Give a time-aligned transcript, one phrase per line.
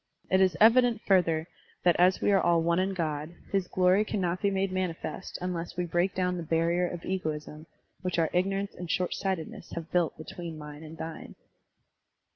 [0.31, 1.47] It is evident, further,
[1.83, 5.77] that as we are all one in God, his glory cannot be made manifest tmless
[5.77, 7.67] we break down the barrier of egoism
[8.01, 11.35] which our ignorance and shortsightedness have built between mine and thine.